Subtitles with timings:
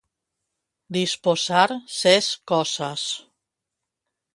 [0.97, 1.67] Disposar
[1.99, 3.09] ses coses.